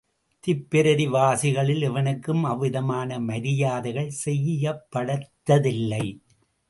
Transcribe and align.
Tipperary 0.43 1.05
வாசிகளில் 1.07 1.83
எவனுக்கும் 1.89 2.43
அவ்விதமான 2.43 3.19
மரியாதைகள் 3.19 4.11
செய்யப்பட்டதில்லை. 4.25 6.05